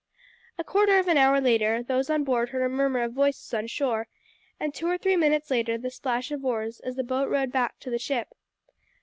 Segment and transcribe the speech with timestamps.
[0.57, 3.67] A quarter of an hour later those on board heard a murmur of voices on
[3.67, 4.07] shore,
[4.59, 7.77] and two or three minutes later the splash of oars as the boat rowed back
[7.81, 8.29] to the ship.